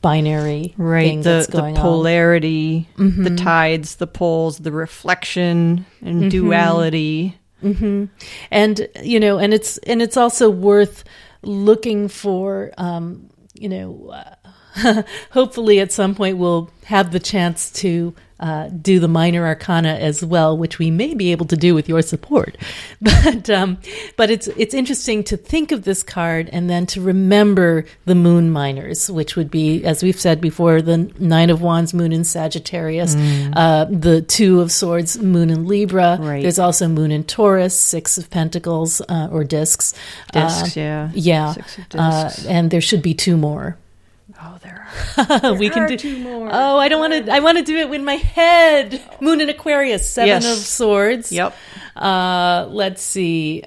[0.00, 3.36] binary Right, the, that's the polarity, the Mhm.
[3.42, 6.30] tides, the poles, the reflection and Mhm.
[6.30, 7.36] duality.
[7.60, 8.04] hmm
[8.52, 11.02] And you know, and it's and it's also worth
[11.42, 14.34] looking for, um, you know, uh,
[15.30, 20.24] hopefully at some point we'll have the chance to uh, do the minor arcana as
[20.24, 22.56] well, which we may be able to do with your support.
[23.00, 23.78] But um,
[24.16, 28.50] but it's it's interesting to think of this card and then to remember the moon
[28.50, 33.14] minors, which would be, as we've said before, the nine of wands, moon in Sagittarius,
[33.54, 36.18] uh, the two of swords, moon in Libra.
[36.20, 36.42] Right.
[36.42, 39.94] There's also moon in Taurus, six of pentacles uh, or discs.
[40.32, 41.10] Discs, Uh, yeah.
[41.14, 41.54] yeah,
[41.94, 43.76] Uh, and there should be two more.
[44.40, 44.86] Oh, there
[45.42, 45.54] are.
[45.58, 46.48] we can are do two more.
[46.52, 47.32] Oh, I don't want to.
[47.32, 49.02] I want to do it with my head.
[49.20, 50.44] Moon in Aquarius, seven Yes.
[50.58, 51.32] of swords.
[51.32, 51.56] Yep.
[51.96, 53.64] Uh, let's see.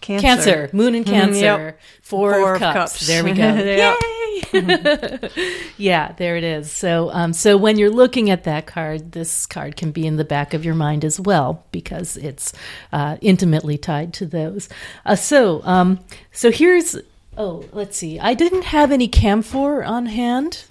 [0.00, 0.20] Cancer.
[0.22, 0.70] Cancer.
[0.72, 1.40] Moon in Cancer.
[1.40, 1.80] yep.
[2.00, 2.92] Four, Four of cups.
[2.92, 3.06] cups.
[3.08, 3.42] There we go.
[3.56, 5.30] Yay!
[5.76, 6.70] yeah, there it is.
[6.70, 10.24] So, um, so when you're looking at that card, this card can be in the
[10.24, 12.52] back of your mind as well because it's
[12.92, 14.68] uh, intimately tied to those.
[15.04, 15.98] Uh, so, um,
[16.32, 16.96] so here's.
[17.36, 18.18] Oh, let's see.
[18.18, 20.64] I didn't have any camphor on hand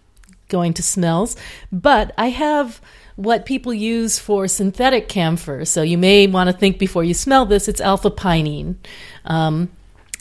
[0.47, 1.35] going to smells,
[1.71, 2.81] but I have
[3.15, 5.65] what people use for synthetic camphor.
[5.65, 8.75] So you may want to think before you smell this, it's alpha pinene.
[9.25, 9.69] Um,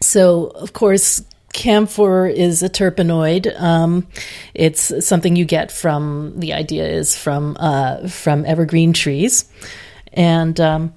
[0.00, 3.58] so, of course, camphor is a terpenoid.
[3.60, 4.06] Um,
[4.52, 9.50] it's something you get from the idea is from uh, from evergreen trees,
[10.12, 10.92] and um,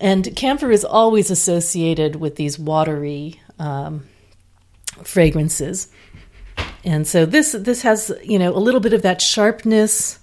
[0.00, 4.04] and camphor is always associated with these watery um,
[5.04, 5.88] fragrances.
[6.84, 10.18] And so this this has you know a little bit of that sharpness.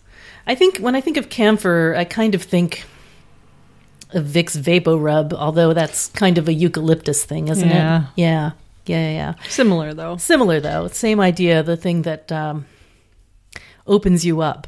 [0.47, 2.85] I think when I think of camphor, I kind of think
[4.13, 8.03] of Vicks VapoRub, although that's kind of a eucalyptus thing, isn't Yeah.
[8.03, 8.07] it?
[8.15, 8.51] Yeah,
[8.85, 9.11] yeah, yeah.
[9.11, 9.33] Yeah.
[9.49, 10.17] Similar though.
[10.17, 11.63] Similar though, same idea.
[11.63, 12.65] The thing that um,
[13.87, 14.67] opens you up,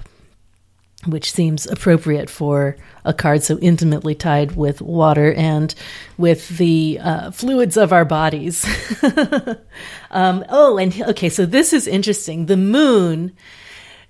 [1.05, 5.73] which seems appropriate for a card so intimately tied with water and
[6.17, 8.65] with the uh, fluids of our bodies.
[10.11, 12.47] um, oh, and okay, so this is interesting.
[12.47, 13.35] The moon,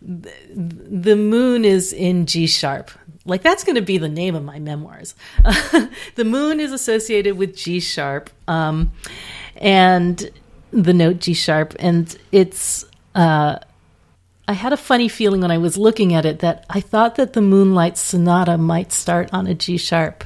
[0.01, 2.91] the moon is in G sharp.
[3.25, 5.15] Like that's going to be the name of my memoirs.
[6.15, 8.91] the moon is associated with G sharp, um,
[9.58, 10.29] and
[10.71, 12.86] the note G sharp, and it's.
[13.13, 13.60] Uh,
[14.47, 17.34] I had a funny feeling when I was looking at it that I thought that
[17.34, 20.23] the Moonlight Sonata might start on a G sharp.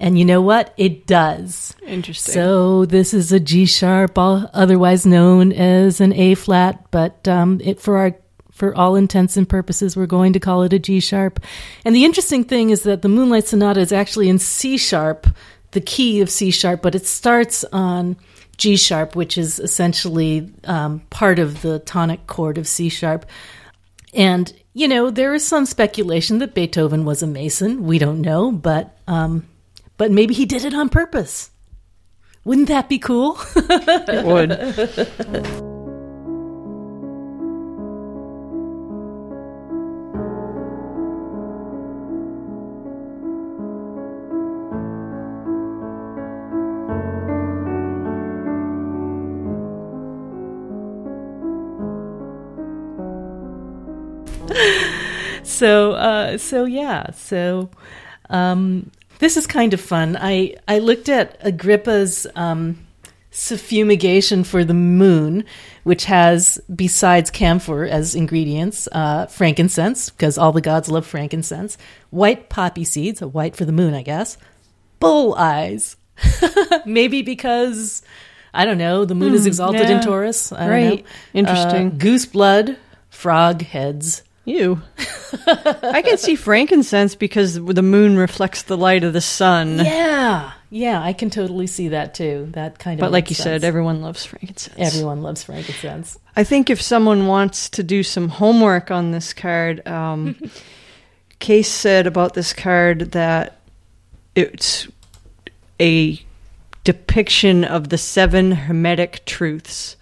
[0.00, 0.74] And you know what?
[0.76, 1.74] It does.
[1.86, 2.34] Interesting.
[2.34, 7.60] So this is a G sharp, all- otherwise known as an A flat, but um,
[7.62, 8.16] it for our
[8.50, 11.40] for all intents and purposes, we're going to call it a G sharp.
[11.84, 15.26] And the interesting thing is that the Moonlight Sonata is actually in C sharp,
[15.72, 18.16] the key of C sharp, but it starts on
[18.56, 23.26] G sharp, which is essentially um, part of the tonic chord of C sharp.
[24.12, 27.84] And you know, there is some speculation that Beethoven was a Mason.
[27.84, 29.46] We don't know, but um,
[29.96, 31.50] but maybe he did it on purpose.
[32.44, 33.38] Wouldn't that be cool?
[33.56, 35.70] it would.
[55.54, 57.70] So uh, so yeah so
[58.30, 62.78] um, this is kind of fun i i looked at agrippa's um,
[63.30, 65.44] suffumigation for the moon
[65.82, 71.76] which has besides camphor as ingredients uh, frankincense because all the gods love frankincense
[72.10, 74.36] white poppy seeds white for the moon i guess
[75.00, 75.96] bull eyes
[76.86, 78.02] maybe because
[78.54, 81.04] i don't know the moon is exalted in taurus I don't Right.
[81.04, 81.10] know.
[81.34, 81.86] Interesting.
[81.88, 82.76] Uh, goose blood
[83.10, 84.82] frog heads You.
[85.46, 89.78] I can see frankincense because the moon reflects the light of the sun.
[89.78, 92.48] Yeah, yeah, I can totally see that too.
[92.52, 93.00] That kind of.
[93.00, 94.76] But like you said, everyone loves frankincense.
[94.78, 96.18] everyone loves frankincense.
[96.36, 100.36] I think if someone wants to do some homework on this card, um,
[101.44, 103.60] Case said about this card that
[104.34, 104.88] it's
[105.78, 106.18] a
[106.84, 109.96] depiction of the seven hermetic truths.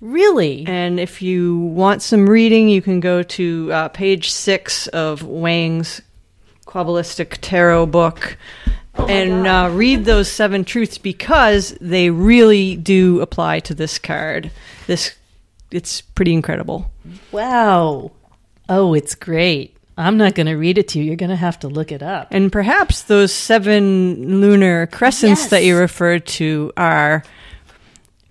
[0.00, 0.64] Really?
[0.66, 6.00] And if you want some reading, you can go to uh, page six of Wang's
[6.66, 8.36] Qabalistic Tarot book
[9.08, 14.50] and uh, read those seven truths because they really do apply to this card.
[14.86, 15.14] This
[15.70, 16.90] it's pretty incredible.
[17.30, 18.10] Wow.
[18.68, 19.76] Oh, it's great.
[19.96, 21.04] I'm not going to read it to you.
[21.04, 22.28] You're going to have to look it up.
[22.30, 25.50] And perhaps those seven lunar crescents Yes.
[25.50, 27.22] that you referred to are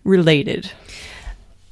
[0.04, 0.72] related.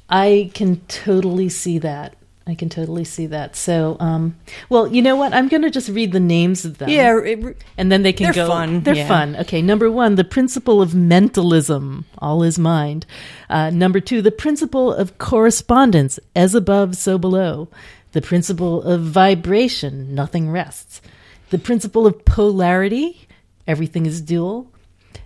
[0.08, 2.14] I can totally see that.
[2.48, 3.56] I can totally see that.
[3.56, 4.34] So, um,
[4.70, 5.34] well, you know what?
[5.34, 6.88] I'm going to just read the names of them.
[6.88, 8.48] Yeah, it, and then they can They're go.
[8.48, 9.06] fun, They're yeah.
[9.06, 9.36] fun.
[9.36, 13.04] Okay, number one, the principle of mentalism, all is mind.
[13.50, 17.68] Uh, number two, the principle of correspondence, as above, so below.
[18.12, 21.02] The principle of vibration, nothing rests.
[21.50, 23.28] The principle of polarity,
[23.66, 24.72] everything is dual.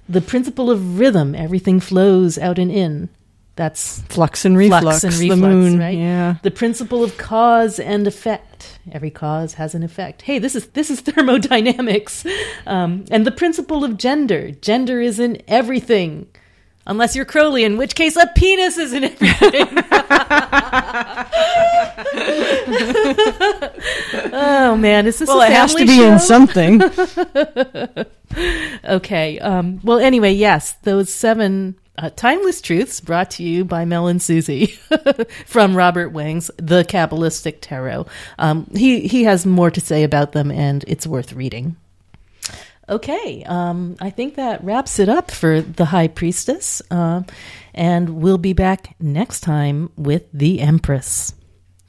[0.09, 3.11] The principle of rhythm, everything flows out and in.
[3.55, 5.97] That's flux and reflux, flux and the moon, right?
[5.97, 6.37] Yeah.
[6.43, 8.79] The principle of cause and effect.
[8.91, 10.23] Every cause has an effect.
[10.23, 12.25] Hey, this is this is thermodynamics,
[12.67, 14.53] um, and the principle of gender.
[14.53, 16.29] Gender is in everything,
[16.87, 19.69] unless you're Crowley, in which case a penis is in everything.
[24.33, 26.81] oh man, is this Well, it has to be in something.
[28.85, 29.39] Okay.
[29.41, 34.21] Um, well, anyway, yes, those seven uh, timeless truths brought to you by Mel and
[34.21, 34.67] Susie
[35.47, 38.07] from Robert Wang's The Qabalistic Tarot.
[38.39, 41.77] Um, he he has more to say about them, and it's worth reading.
[42.89, 47.23] Okay, um, I think that wraps it up for the High Priestess, uh,
[47.75, 51.35] and we'll be back next time with the Empress.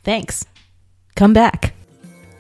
[0.03, 0.45] Thanks.
[1.15, 1.73] Come back.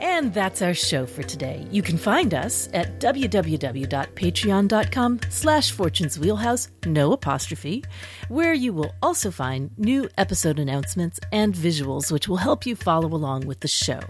[0.03, 1.65] And that's our show for today.
[1.71, 7.85] You can find us at www.patreon.com slash Fortune's Wheelhouse, no apostrophe,
[8.27, 13.07] where you will also find new episode announcements and visuals which will help you follow
[13.07, 14.01] along with the show.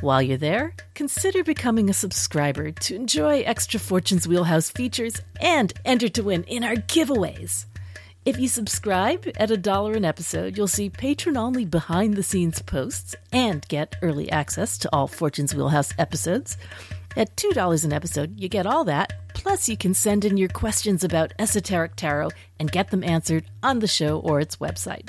[0.00, 6.08] While you're there, consider becoming a subscriber to enjoy extra Fortune's Wheelhouse features and enter
[6.08, 7.66] to win in our giveaways.
[8.30, 12.62] If you subscribe at a dollar an episode, you'll see patron only behind the scenes
[12.62, 16.56] posts and get early access to all Fortune's Wheelhouse episodes.
[17.16, 21.02] At $2 an episode, you get all that, plus, you can send in your questions
[21.02, 25.08] about esoteric tarot and get them answered on the show or its website.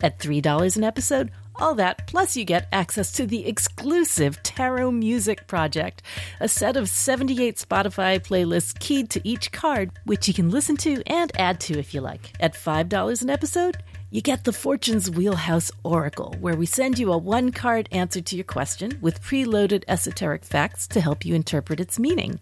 [0.00, 5.46] At $3 an episode, all that, plus you get access to the exclusive Tarot Music
[5.46, 6.02] Project,
[6.40, 11.02] a set of 78 Spotify playlists keyed to each card, which you can listen to
[11.06, 12.32] and add to if you like.
[12.40, 13.78] At $5 an episode,
[14.12, 18.36] you get the Fortune's Wheelhouse Oracle, where we send you a one card answer to
[18.36, 22.38] your question with preloaded esoteric facts to help you interpret its meaning.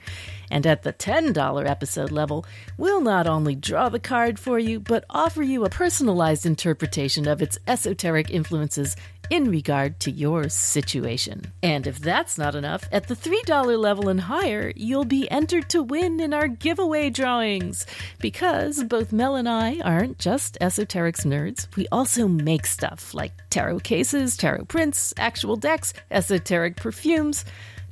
[0.50, 2.44] And at the $10 episode level,
[2.76, 7.40] we'll not only draw the card for you, but offer you a personalized interpretation of
[7.40, 8.96] its esoteric influences
[9.30, 11.52] in regard to your situation.
[11.62, 15.82] And if that's not enough, at the $3 level and higher, you'll be entered to
[15.82, 17.86] win in our giveaway drawings.
[18.18, 23.80] Because both Mel and I aren't just esoterics nerds, we also make stuff like tarot
[23.80, 27.44] cases, tarot prints, actual decks, esoteric perfumes.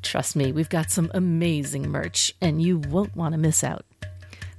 [0.03, 3.85] Trust me, we've got some amazing merch, and you won't want to miss out.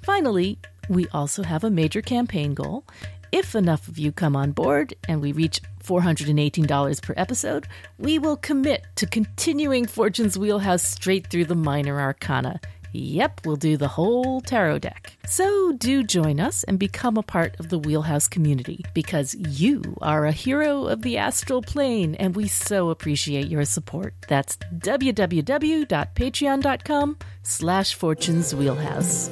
[0.02, 0.58] Finally,
[0.90, 2.84] we also have a major campaign goal.
[3.32, 7.68] If enough of you come on board and we reach $418 per episode,
[7.98, 12.62] we will commit to continuing Fortune's Wheelhouse straight through the minor arcana.
[12.92, 15.16] Yep, we'll do the whole tarot deck.
[15.28, 20.26] So do join us and become a part of the Wheelhouse community because you are
[20.26, 24.16] a hero of the astral plane and we so appreciate your support.
[24.28, 29.30] That's www.patreon.com slash fortunes wheelhouse.